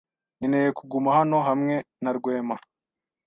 Nkeneye 0.37 0.69
kuguma 0.77 1.09
hano 1.17 1.37
hamwe 1.47 1.75
na 2.03 2.11
Rwema. 2.17 2.55